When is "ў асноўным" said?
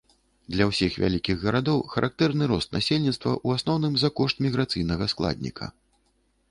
3.45-3.93